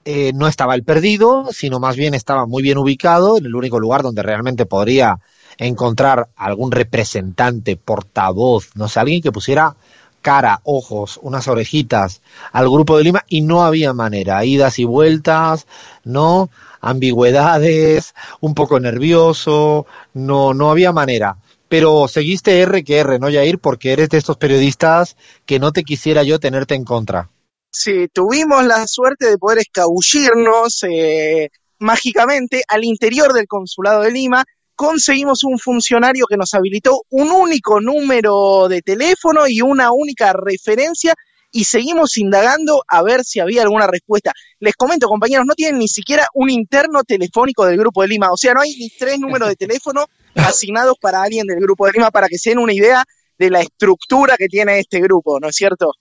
eh, 0.05 0.33
no 0.35 0.47
estaba 0.47 0.75
el 0.75 0.85
perdido, 0.85 1.49
sino 1.53 1.81
más 1.81 1.97
bien 1.97 2.15
estaba 2.15 2.47
muy 2.47 2.63
bien 2.63 2.79
ubicado 2.79 3.37
en 3.39 3.47
el 3.47 3.55
único 3.55 3.79
lugar 3.81 4.03
donde 4.03 4.23
realmente 4.23 4.67
podría 4.67 5.19
encontrar 5.59 6.29
algún 6.37 6.73
representante, 6.73 7.77
portavoz, 7.77 8.71
no 8.75 8.89
sé, 8.89 9.01
alguien 9.01 9.23
que 9.23 9.33
pusiera 9.33 9.77
cara, 10.25 10.61
ojos, 10.65 11.21
unas 11.23 11.49
orejitas 11.49 12.23
al 12.51 12.71
grupo 12.71 12.97
de 12.97 13.05
Lima 13.05 13.25
y 13.29 13.43
no 13.43 13.63
había 13.63 13.93
manera, 13.93 14.45
idas 14.45 14.79
y 14.79 14.85
vueltas, 14.85 15.67
no, 16.03 16.49
ambigüedades, 16.81 18.15
un 18.41 18.55
poco 18.55 18.81
nervioso, 18.81 19.87
no, 20.15 20.55
no 20.55 20.71
había 20.71 20.93
manera. 20.93 21.37
Pero 21.69 22.09
seguiste 22.09 22.61
R 22.61 22.85
que 22.85 22.99
R, 22.99 23.19
¿no, 23.19 23.31
Jair? 23.31 23.59
Porque 23.59 23.93
eres 23.93 24.09
de 24.09 24.19
estos 24.19 24.37
periodistas 24.39 25.17
que 25.45 25.59
no 25.59 25.73
te 25.73 25.83
quisiera 25.83 26.23
yo 26.23 26.39
tenerte 26.39 26.75
en 26.75 26.85
contra. 26.85 27.29
Sí, 27.71 28.09
tuvimos 28.13 28.65
la 28.65 28.87
suerte 28.87 29.29
de 29.29 29.37
poder 29.37 29.59
escabullirnos 29.59 30.85
eh, 30.89 31.51
mágicamente 31.81 32.63
al 32.69 32.85
interior 32.85 33.33
del 33.33 33.47
consulado 33.47 34.03
de 34.03 34.13
Lima. 34.13 34.45
Conseguimos 34.77 35.45
un 35.45 35.59
funcionario 35.59 36.27
que 36.29 36.37
nos 36.37 36.53
habilitó 36.55 37.03
un 37.11 37.31
único 37.31 37.81
número 37.81 38.69
de 38.69 38.83
teléfono 38.83 39.47
y 39.47 39.61
una 39.61 39.93
única 39.93 40.33
referencia 40.33 41.15
y 41.53 41.65
seguimos 41.65 42.17
indagando 42.19 42.83
a 42.89 43.03
ver 43.03 43.23
si 43.25 43.39
había 43.39 43.63
alguna 43.63 43.87
respuesta. 43.87 44.33
Les 44.59 44.75
comento, 44.75 45.07
compañeros, 45.07 45.47
no 45.47 45.55
tienen 45.55 45.79
ni 45.79 45.87
siquiera 45.87 46.27
un 46.35 46.51
interno 46.51 47.05
telefónico 47.05 47.65
del 47.65 47.77
Grupo 47.79 48.03
de 48.03 48.09
Lima, 48.09 48.33
o 48.33 48.37
sea, 48.37 48.55
no 48.55 48.61
hay 48.63 48.75
ni 48.77 48.91
tres 48.91 49.21
números 49.21 49.49
de 49.49 49.55
teléfono 49.57 50.07
asignados 50.35 50.97
para 51.01 51.23
alguien 51.23 51.47
del 51.47 51.61
Grupo 51.61 51.87
de 51.87 51.93
Lima 51.93 52.11
para 52.11 52.27
que 52.27 52.39
se 52.39 52.51
den 52.51 52.59
una 52.59 52.73
idea 52.73 53.05
de 53.39 53.51
la 53.51 53.61
estructura 53.61 54.37
que 54.37 54.49
tiene 54.49 54.81
este 54.81 55.01
grupo, 55.01 55.39
¿no 55.39 55.49
es 55.49 55.55
cierto? 55.57 55.93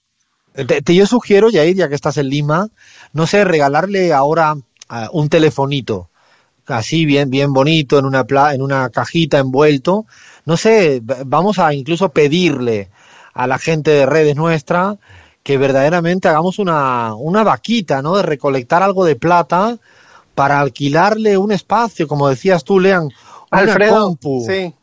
Te, 0.54 0.82
te- 0.82 0.96
yo 0.96 1.06
sugiero, 1.08 1.50
Yair, 1.50 1.76
ya 1.76 1.90
que 1.90 1.96
estás 1.96 2.18
en 2.18 2.30
Lima, 2.30 2.70
no 3.12 3.28
sé, 3.28 3.44
regalarle 3.44 4.14
ahora 4.14 4.56
ah, 4.90 5.10
un 5.12 5.30
telefonito, 5.30 6.10
así 6.68 7.06
bien, 7.06 7.30
bien 7.30 7.54
bonito, 7.54 7.98
en 8.00 8.06
una, 8.06 8.24
pla- 8.26 8.54
en 8.54 8.62
una 8.62 8.90
cajita 8.90 9.40
envuelto. 9.40 10.06
No 10.46 10.58
sé, 10.58 11.02
vamos 11.26 11.60
a 11.60 11.74
incluso 11.74 12.10
pedirle 12.10 12.90
a 13.34 13.48
la 13.48 13.58
gente 13.60 13.92
de 13.92 14.06
redes 14.06 14.36
nuestra 14.36 14.98
que 15.44 15.58
verdaderamente 15.58 16.28
hagamos 16.28 16.60
una, 16.60 17.16
una 17.16 17.44
vaquita, 17.44 18.02
¿no? 18.02 18.16
De 18.16 18.24
recolectar 18.24 18.82
algo 18.84 19.04
de 19.06 19.16
plata 19.16 19.78
para 20.36 20.60
alquilarle 20.60 21.38
un 21.38 21.52
espacio, 21.52 22.08
como 22.08 22.30
decías 22.30 22.64
tú, 22.64 22.80
Lean, 22.80 23.04
una 23.04 23.12
Alfredo, 23.52 24.06
compu. 24.06 24.46
sí. 24.46 24.74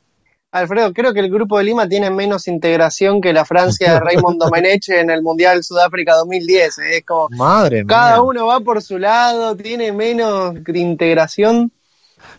Alfredo, 0.53 0.93
creo 0.93 1.15
que 1.15 1.21
el 1.21 1.31
grupo 1.31 1.59
de 1.59 1.65
Lima 1.65 1.89
tiene 1.89 2.11
menos 2.11 2.49
integración 2.49 3.21
que 3.21 3.33
la 3.33 3.45
Francia 3.45 3.95
de 3.95 4.01
Raymond 4.01 4.39
Domenech 4.41 4.89
en 4.89 5.11
el 5.11 5.23
Mundial 5.23 5.63
Sudáfrica 5.63 6.17
2010. 6.17 6.79
¿eh? 6.79 6.97
Es 6.97 7.05
como 7.05 7.29
Madre 7.31 7.85
cada 7.87 8.15
mía. 8.15 8.23
uno 8.23 8.47
va 8.47 8.59
por 8.59 8.83
su 8.83 8.99
lado, 8.99 9.57
tiene 9.57 9.93
menos 9.93 10.57
integración. 10.67 11.71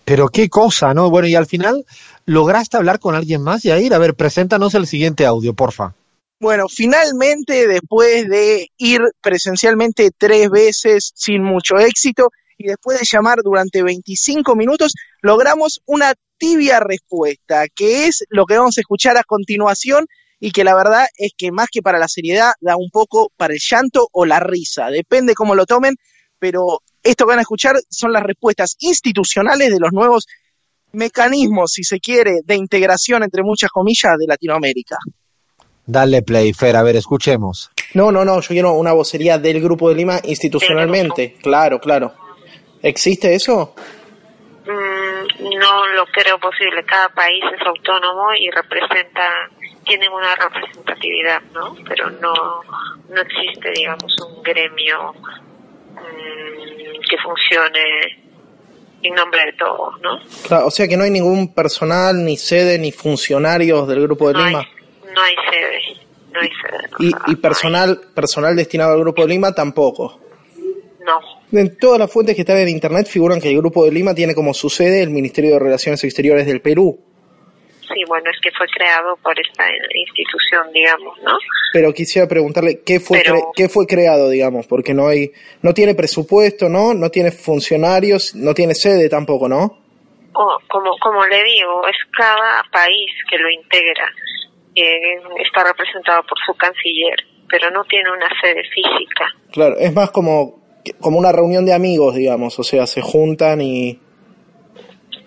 Pero 0.04 0.28
qué 0.28 0.50
cosa, 0.50 0.94
¿no? 0.94 1.10
Bueno, 1.10 1.28
y 1.28 1.36
al 1.36 1.46
final, 1.46 1.86
¿lograste 2.26 2.78
hablar 2.78 3.00
con 3.00 3.16
alguien 3.16 3.42
más, 3.42 3.64
Yair? 3.64 3.94
A 3.94 3.98
ver, 3.98 4.14
preséntanos 4.16 4.76
el 4.76 4.88
siguiente 4.88 5.26
audio, 5.26 5.54
porfa. 5.54 5.94
Bueno, 6.40 6.66
finalmente, 6.68 7.68
después 7.68 8.28
de 8.28 8.68
ir 8.78 9.02
presencialmente 9.22 10.12
tres 10.18 10.50
veces 10.50 11.12
sin 11.16 11.44
mucho 11.44 11.78
éxito 11.78 12.30
y 12.58 12.68
después 12.68 13.00
de 13.00 13.06
llamar 13.10 13.40
durante 13.44 13.84
25 13.84 14.56
minutos, 14.56 14.94
logramos 15.22 15.82
una 15.86 16.14
tibia 16.42 16.80
respuesta, 16.80 17.68
que 17.68 18.08
es 18.08 18.26
lo 18.30 18.48
que 18.48 18.58
vamos 18.58 18.76
a 18.76 18.82
escuchar 18.82 19.16
a 19.16 19.24
continuación 19.24 20.08
y 20.40 20.52
que 20.52 20.64
la 20.64 20.74
verdad 20.74 21.06
es 21.16 21.34
que 21.38 21.52
más 21.52 21.68
que 21.72 21.84
para 21.84 22.00
la 22.00 22.08
seriedad, 22.08 22.54
da 22.60 22.78
un 22.78 22.90
poco 22.90 23.32
para 23.38 23.54
el 23.54 23.60
llanto 23.62 24.08
o 24.12 24.26
la 24.26 24.40
risa, 24.40 24.88
depende 24.88 25.36
cómo 25.36 25.54
lo 25.54 25.68
tomen, 25.68 25.98
pero 26.40 26.82
esto 27.04 27.26
que 27.26 27.30
van 27.30 27.38
a 27.38 27.44
escuchar 27.44 27.76
son 27.90 28.12
las 28.12 28.24
respuestas 28.24 28.76
institucionales 28.80 29.70
de 29.70 29.80
los 29.80 29.92
nuevos 29.94 30.26
mecanismos, 30.94 31.74
si 31.74 31.84
se 31.84 32.00
quiere, 32.00 32.40
de 32.44 32.56
integración, 32.56 33.22
entre 33.22 33.44
muchas 33.44 33.70
comillas, 33.70 34.18
de 34.18 34.26
Latinoamérica. 34.26 34.98
Dale 35.86 36.24
play, 36.24 36.54
Fer, 36.54 36.76
a 36.76 36.82
ver, 36.82 36.96
escuchemos. 36.96 37.70
No, 37.94 38.12
no, 38.12 38.26
no, 38.26 38.42
yo 38.42 38.48
quiero 38.48 38.74
una 38.74 38.94
vocería 38.94 39.38
del 39.38 39.62
Grupo 39.62 39.90
de 39.90 39.96
Lima 39.96 40.20
institucionalmente. 40.24 41.36
Claro, 41.44 41.80
claro. 41.80 42.14
¿Existe 42.82 43.36
eso? 43.36 43.76
No 45.40 45.88
lo 45.88 46.06
creo 46.08 46.40
posible. 46.40 46.84
Cada 46.86 47.10
país 47.10 47.44
es 47.60 47.66
autónomo 47.66 48.34
y 48.34 48.50
representa, 48.52 49.50
tienen 49.86 50.12
una 50.12 50.36
representatividad, 50.36 51.42
¿no? 51.54 51.76
Pero 51.88 52.10
no, 52.12 52.34
no 53.10 53.22
existe, 53.22 53.72
digamos, 53.72 54.16
un 54.28 54.44
gremio 54.44 55.14
mm, 55.94 57.00
que 57.10 57.18
funcione 57.24 57.82
en 59.04 59.14
nombre 59.16 59.46
de 59.46 59.54
todos, 59.54 60.00
¿no? 60.02 60.20
Claro, 60.48 60.68
o 60.68 60.72
sea 60.72 60.88
que 60.88 60.96
no 60.98 61.04
hay 61.04 61.10
ningún 61.12 61.54
personal, 61.54 62.24
ni 62.24 62.38
sede, 62.38 62.78
ni 62.78 62.92
funcionarios 62.92 63.88
del 63.88 64.02
Grupo 64.04 64.28
de 64.28 64.34
No 64.36 64.40
hay, 64.42 64.50
Lima. 64.50 64.64
no 65.16 65.22
hay 65.22 65.36
sede, 65.50 65.82
no 66.32 66.40
hay 66.40 66.50
sede. 66.50 66.90
no, 66.92 66.98
Y, 67.00 67.10
no, 67.12 67.20
y 67.28 67.36
personal, 67.38 68.00
personal 68.14 68.56
destinado 68.56 68.94
al 68.94 69.00
Grupo 69.00 69.24
de 69.24 69.30
Lima 69.30 69.54
tampoco. 69.54 70.20
No, 71.04 71.20
En 71.52 71.78
todas 71.78 72.00
las 72.00 72.12
fuentes 72.12 72.36
que 72.36 72.42
están 72.42 72.58
en 72.58 72.70
internet 72.70 73.08
figuran 73.08 73.40
que 73.42 73.50
el 73.50 73.58
Grupo 73.58 73.84
de 73.86 73.92
Lima 73.92 74.16
tiene 74.16 74.34
como 74.34 74.54
su 74.54 74.70
sede 74.70 75.02
el 75.04 75.10
Ministerio 75.10 75.52
de 75.52 75.60
Relaciones 75.60 76.04
Exteriores 76.04 76.46
del 76.46 76.62
Perú. 76.62 77.00
sí, 77.94 78.04
bueno, 78.08 78.30
es 78.32 78.40
que 78.42 78.52
fue 78.58 78.66
creado 78.68 79.18
por 79.22 79.38
esta 79.38 79.66
institución, 79.94 80.72
digamos, 80.74 81.18
¿no? 81.24 81.38
Pero 81.74 81.94
quisiera 81.94 82.26
preguntarle 82.26 82.82
qué 82.86 83.02
fue 83.02 83.22
Pero- 83.22 83.52
qué 83.54 83.68
fue 83.68 83.86
creado, 83.86 84.30
digamos, 84.30 84.66
porque 84.66 84.94
no 84.94 85.08
hay 85.08 85.32
no 85.62 85.74
tiene 85.74 85.94
presupuesto, 85.94 86.70
¿no? 86.70 86.94
No 86.94 87.10
tiene 87.10 87.32
funcionarios, 87.32 88.34
no 88.34 88.54
tiene 88.54 88.76
sede 88.76 89.10
tampoco, 89.10 89.50
¿no? 89.50 89.78
O, 90.34 90.58
como, 90.70 90.92
como 91.02 91.26
le 91.28 91.44
digo, 91.44 91.86
es 91.90 91.98
cada 92.16 92.64
país 92.72 93.12
que 93.30 93.38
lo 93.38 93.50
integra. 93.50 94.06
Eh, 94.74 95.20
está 95.46 95.66
representado 95.66 96.24
por 96.24 96.38
su 96.46 96.54
canciller, 96.56 97.18
pero 97.50 97.70
no 97.72 97.84
tiene 97.84 98.10
una 98.10 98.30
sede 98.42 98.64
física. 98.74 99.26
Claro, 99.52 99.76
es 99.78 99.94
más 99.94 100.12
como 100.12 100.62
como 101.00 101.18
una 101.20 101.32
reunión 101.32 101.66
de 101.66 101.74
amigos, 101.74 102.16
digamos, 102.16 102.58
o 102.60 102.64
sea, 102.64 102.86
se 102.88 103.02
juntan 103.02 103.62
y 103.62 104.00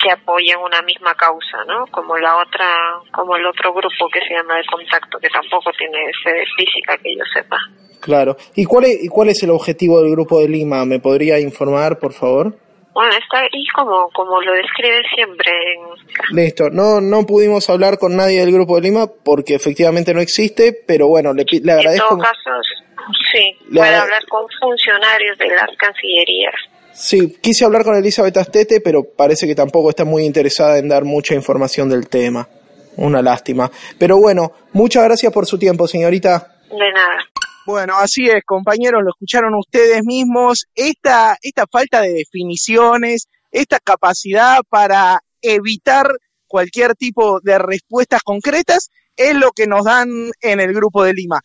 que 0.02 0.11
apoyan 0.11 0.61
una 0.61 0.82
misma 0.82 1.14
causa, 1.14 1.64
¿no? 1.66 1.87
Como 1.90 2.18
la 2.18 2.37
otra, 2.37 2.66
como 3.11 3.37
el 3.37 3.46
otro 3.46 3.73
grupo 3.73 4.06
que 4.12 4.20
se 4.28 4.34
llama 4.34 4.56
de 4.56 4.64
contacto, 4.70 5.18
que 5.18 5.28
tampoco 5.30 5.70
tiene 5.78 5.99
sede 6.23 6.44
física 6.56 6.96
que 6.99 7.16
yo 7.16 7.25
sepa. 7.32 7.56
claro. 8.00 8.37
¿Y 8.54 8.64
cuál 8.66 8.84
es 8.84 9.02
y 9.04 9.08
cuál 9.08 9.30
es 9.30 9.42
el 9.42 9.50
objetivo 9.50 10.02
del 10.02 10.11
grupo 10.11 10.40
de 10.40 10.49
Lima? 10.49 10.84
¿Me 10.84 10.99
podría 11.00 11.40
informar, 11.40 11.99
por 11.99 12.12
favor? 12.12 12.54
Bueno, 12.92 13.11
está 13.12 13.38
ahí 13.40 13.66
como, 13.75 14.08
como 14.11 14.40
lo 14.42 14.52
describen 14.52 15.02
siempre 15.14 15.50
en, 15.73 16.37
Listo, 16.37 16.70
no, 16.70 17.00
no 17.00 17.25
pudimos 17.26 17.68
hablar 17.70 17.99
con 17.99 18.14
nadie 18.14 18.40
del 18.40 18.52
Grupo 18.52 18.76
de 18.76 18.82
Lima 18.82 19.06
porque 19.25 19.54
efectivamente 19.54 20.14
no 20.14 20.20
existe, 20.20 20.73
pero 20.87 21.08
bueno, 21.08 21.32
le, 21.32 21.44
le 21.50 21.58
en 21.58 21.70
agradezco. 21.70 22.08
todo 22.11 22.18
caso, 22.18 22.50
sí, 23.32 23.56
agra- 23.78 24.02
hablar 24.02 24.23
con 24.28 24.46
funcionarios 24.61 25.38
de 25.38 25.49
las 25.49 25.70
cancillerías. 25.78 26.54
Sí, 26.92 27.37
quise 27.40 27.64
hablar 27.64 27.82
con 27.84 27.96
Elizabeth 27.96 28.37
Astete, 28.37 28.80
pero 28.80 29.02
parece 29.04 29.46
que 29.46 29.54
tampoco 29.54 29.90
está 29.90 30.04
muy 30.04 30.25
interesada 30.25 30.78
en 30.78 30.88
dar 30.88 31.04
mucha 31.04 31.34
información 31.34 31.88
del 31.88 32.08
tema. 32.08 32.49
Una 32.96 33.20
lástima. 33.20 33.68
Pero 33.99 34.18
bueno, 34.18 34.52
muchas 34.73 35.02
gracias 35.02 35.32
por 35.32 35.46
su 35.46 35.58
tiempo, 35.58 35.88
señorita. 35.88 36.56
De 36.70 36.92
nada. 36.92 37.18
Bueno, 37.66 37.94
así 37.99 38.28
es, 38.28 38.44
compañeros, 38.44 39.02
lo 39.02 39.11
escucharon 39.11 39.54
ustedes 39.56 40.04
mismos. 40.04 40.66
Esta, 40.76 41.37
esta 41.42 41.64
falta 41.66 42.02
de 42.02 42.12
definiciones, 42.12 43.26
esta 43.50 43.78
capacidad 43.80 44.58
para 44.68 45.20
evitar 45.42 46.06
cualquier 46.46 46.94
tipo 46.94 47.40
de 47.40 47.58
respuestas 47.58 48.23
concretas 48.23 48.90
es 49.16 49.34
lo 49.34 49.50
que 49.50 49.66
nos 49.66 49.84
dan 49.84 50.30
en 50.40 50.61
el 50.61 50.73
Grupo 50.73 51.02
de 51.02 51.14
Lima. 51.14 51.40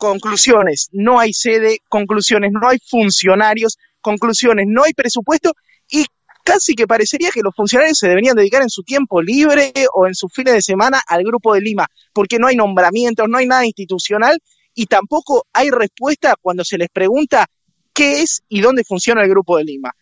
Conclusiones, 0.00 0.88
no 0.92 1.20
hay 1.20 1.34
sede, 1.34 1.80
conclusiones, 1.88 2.52
no 2.52 2.68
hay 2.68 2.78
funcionarios, 2.78 3.76
conclusiones, 4.00 4.64
no 4.66 4.82
hay 4.82 4.94
presupuesto 4.94 5.52
y 5.90 6.06
casi 6.42 6.74
que 6.74 6.86
parecería 6.86 7.30
que 7.30 7.42
los 7.42 7.54
funcionarios 7.54 7.98
se 7.98 8.08
deberían 8.08 8.34
dedicar 8.34 8.62
en 8.62 8.70
su 8.70 8.82
tiempo 8.82 9.20
libre 9.20 9.72
o 9.94 10.06
en 10.06 10.14
sus 10.14 10.32
fines 10.32 10.54
de 10.54 10.62
semana 10.62 11.02
al 11.06 11.22
Grupo 11.22 11.52
de 11.52 11.60
Lima, 11.60 11.86
porque 12.14 12.38
no 12.38 12.46
hay 12.46 12.56
nombramientos, 12.56 13.26
no 13.28 13.36
hay 13.36 13.46
nada 13.46 13.66
institucional 13.66 14.38
y 14.74 14.86
tampoco 14.86 15.46
hay 15.52 15.68
respuesta 15.68 16.34
cuando 16.40 16.64
se 16.64 16.78
les 16.78 16.88
pregunta 16.88 17.46
qué 17.92 18.22
es 18.22 18.42
y 18.48 18.62
dónde 18.62 18.84
funciona 18.84 19.22
el 19.22 19.28
Grupo 19.28 19.58
de 19.58 19.64
Lima. 19.64 19.92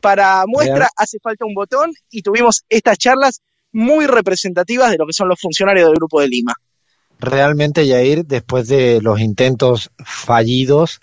Para 0.00 0.44
muestra 0.46 0.88
hace 0.96 1.18
falta 1.22 1.44
un 1.44 1.54
botón 1.54 1.92
y 2.10 2.22
tuvimos 2.22 2.64
estas 2.70 2.96
charlas 2.96 3.42
muy 3.70 4.06
representativas 4.06 4.90
de 4.90 4.98
lo 4.98 5.06
que 5.06 5.12
son 5.12 5.28
los 5.28 5.38
funcionarios 5.38 5.86
del 5.86 5.96
Grupo 5.96 6.20
de 6.20 6.28
Lima. 6.28 6.54
Realmente, 7.22 7.86
Yair, 7.86 8.26
después 8.26 8.66
de 8.66 9.00
los 9.00 9.20
intentos 9.20 9.92
fallidos, 10.04 11.00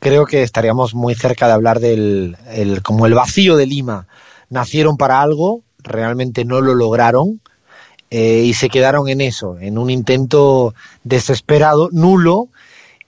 creo 0.00 0.26
que 0.26 0.42
estaríamos 0.42 0.94
muy 0.94 1.14
cerca 1.14 1.46
de 1.46 1.54
hablar 1.54 1.80
del 1.80 2.36
el, 2.50 2.82
como 2.82 3.06
el 3.06 3.14
vacío 3.14 3.56
de 3.56 3.64
Lima. 3.64 4.06
Nacieron 4.50 4.98
para 4.98 5.22
algo, 5.22 5.62
realmente 5.78 6.44
no 6.44 6.60
lo 6.60 6.74
lograron 6.74 7.40
eh, 8.10 8.42
y 8.44 8.52
se 8.52 8.68
quedaron 8.68 9.08
en 9.08 9.22
eso, 9.22 9.58
en 9.58 9.78
un 9.78 9.88
intento 9.88 10.74
desesperado, 11.04 11.88
nulo, 11.90 12.48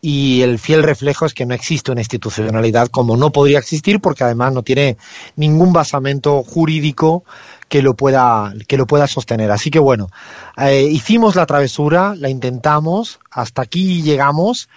y 0.06 0.42
el 0.42 0.58
fiel 0.58 0.82
reflejo 0.82 1.24
es 1.24 1.32
que 1.32 1.46
no 1.46 1.54
existe 1.54 1.90
una 1.90 2.02
institucionalidad 2.02 2.88
como 2.88 3.16
no 3.16 3.32
podría 3.32 3.58
existir 3.58 4.00
porque 4.00 4.22
además 4.22 4.52
no 4.52 4.62
tiene 4.62 4.98
ningún 5.34 5.72
basamento 5.72 6.42
jurídico 6.42 7.24
que 7.70 7.80
lo 7.80 7.94
pueda 7.94 8.52
que 8.68 8.76
lo 8.76 8.86
pueda 8.86 9.06
sostener. 9.06 9.50
Así 9.50 9.70
que 9.70 9.78
bueno 9.78 10.10
eh, 10.58 10.82
hicimos 10.82 11.36
la 11.36 11.46
travesura 11.46 12.14
la 12.18 12.28
intentamos 12.28 13.18
hasta 13.30 13.62
aquí 13.62 14.02
llegamos. 14.02 14.68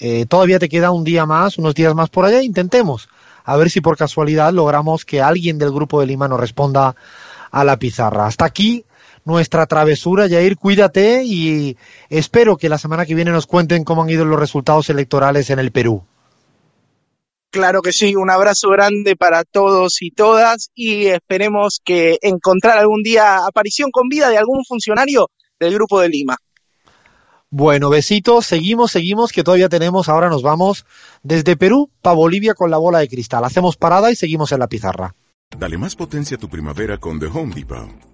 Eh, 0.00 0.26
todavía 0.26 0.58
te 0.58 0.68
queda 0.68 0.90
un 0.90 1.02
día 1.02 1.24
más 1.24 1.56
unos 1.56 1.74
días 1.74 1.94
más 1.94 2.10
por 2.10 2.26
allá 2.26 2.42
intentemos. 2.42 3.08
A 3.46 3.56
ver 3.56 3.70
si 3.70 3.80
por 3.80 3.96
casualidad 3.96 4.52
logramos 4.52 5.06
que 5.06 5.22
alguien 5.22 5.56
del 5.56 5.72
grupo 5.72 6.00
de 6.00 6.08
Lima 6.08 6.28
nos 6.28 6.38
responda 6.38 6.94
a 7.50 7.64
la 7.64 7.78
pizarra. 7.78 8.26
Hasta 8.26 8.44
aquí 8.44 8.84
nuestra 9.24 9.66
travesura, 9.66 10.28
Jair, 10.28 10.56
cuídate 10.56 11.24
y 11.24 11.76
espero 12.10 12.56
que 12.56 12.68
la 12.68 12.78
semana 12.78 13.06
que 13.06 13.14
viene 13.14 13.30
nos 13.30 13.46
cuenten 13.46 13.84
cómo 13.84 14.02
han 14.02 14.10
ido 14.10 14.24
los 14.24 14.38
resultados 14.38 14.90
electorales 14.90 15.50
en 15.50 15.58
el 15.58 15.72
Perú. 15.72 16.04
Claro 17.50 17.82
que 17.82 17.92
sí, 17.92 18.16
un 18.16 18.30
abrazo 18.30 18.68
grande 18.70 19.14
para 19.14 19.44
todos 19.44 20.02
y 20.02 20.10
todas 20.10 20.70
y 20.74 21.06
esperemos 21.06 21.80
que 21.84 22.18
encontrar 22.20 22.78
algún 22.78 23.02
día 23.02 23.46
aparición 23.46 23.90
con 23.92 24.08
vida 24.08 24.28
de 24.28 24.38
algún 24.38 24.64
funcionario 24.64 25.30
del 25.60 25.74
Grupo 25.74 26.00
de 26.00 26.08
Lima. 26.08 26.36
Bueno, 27.50 27.90
besitos, 27.90 28.46
seguimos, 28.46 28.90
seguimos, 28.90 29.30
que 29.30 29.44
todavía 29.44 29.68
tenemos, 29.68 30.08
ahora 30.08 30.28
nos 30.28 30.42
vamos 30.42 30.84
desde 31.22 31.56
Perú 31.56 31.88
para 32.02 32.16
Bolivia 32.16 32.54
con 32.54 32.72
la 32.72 32.78
bola 32.78 32.98
de 32.98 33.08
cristal. 33.08 33.44
Hacemos 33.44 33.76
parada 33.76 34.10
y 34.10 34.16
seguimos 34.16 34.50
en 34.50 34.58
la 34.58 34.66
pizarra. 34.66 35.14
Dale 35.56 35.78
más 35.78 35.94
potencia 35.94 36.36
a 36.36 36.40
tu 36.40 36.48
primavera 36.48 36.98
con 36.98 37.20
The 37.20 37.26
Home 37.26 37.54
Depot. 37.54 38.13